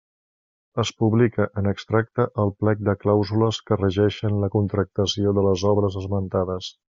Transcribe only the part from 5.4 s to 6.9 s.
de les obres esmentades.